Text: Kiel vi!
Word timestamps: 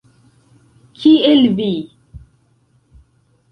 Kiel 1.01 1.45
vi! 1.61 1.69